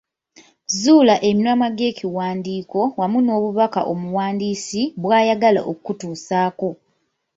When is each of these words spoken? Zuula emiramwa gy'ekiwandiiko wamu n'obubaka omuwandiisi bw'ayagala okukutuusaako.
Zuula 0.79 1.15
emiramwa 1.29 1.67
gy'ekiwandiiko 1.77 2.81
wamu 2.99 3.19
n'obubaka 3.21 3.79
omuwandiisi 3.93 4.81
bw'ayagala 5.01 5.61
okukutuusaako. 5.69 6.69